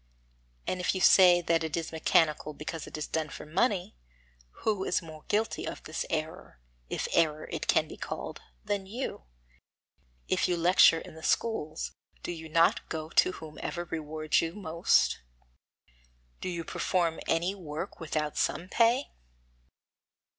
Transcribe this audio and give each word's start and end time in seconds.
And 0.65 0.79
if 0.79 0.95
you 0.95 0.99
say 1.01 1.41
that 1.41 1.63
it 1.63 1.77
is 1.77 1.91
mechanical 1.91 2.55
because 2.55 2.87
it 2.87 2.97
is 2.97 3.05
done 3.05 3.29
for 3.29 3.45
money, 3.45 3.95
who 4.63 4.83
is 4.83 5.03
more 5.03 5.25
guilty 5.27 5.67
of 5.67 5.83
this 5.83 6.07
error 6.09 6.59
if 6.89 7.07
error 7.13 7.47
it 7.51 7.67
can 7.67 7.87
be 7.87 7.97
called 7.97 8.41
than 8.65 8.87
you? 8.87 9.25
If 10.27 10.47
you 10.47 10.57
lecture 10.57 10.97
in 10.97 11.13
the 11.13 11.21
schools, 11.21 11.91
do 12.23 12.31
you 12.31 12.49
not 12.49 12.89
go 12.89 13.11
to 13.11 13.31
whomsoever 13.33 13.85
rewards 13.85 14.41
you 14.41 14.53
most? 14.55 15.19
Do 16.39 16.49
you 16.49 16.63
perform 16.63 17.19
any 17.27 17.53
work 17.53 17.99
without 17.99 18.37
some 18.39 18.69
pay? 18.69 19.11